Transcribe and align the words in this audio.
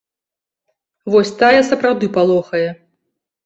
Вось 1.17 1.33
тая 1.43 1.61
сапраўды 1.69 2.13
палохае. 2.19 2.67